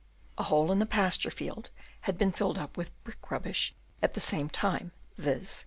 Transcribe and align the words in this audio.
A 0.35 0.41
hole 0.45 0.71
in 0.71 0.81
a 0.81 0.87
pasture 0.87 1.29
field 1.29 1.69
had 2.09 2.17
been 2.17 2.31
filled 2.31 2.57
up 2.57 2.75
with 2.75 2.89
brick 3.03 3.29
rubbish 3.29 3.75
at 4.01 4.15
the 4.15 4.19
same 4.19 4.49
time, 4.49 4.93
viz. 5.15 5.59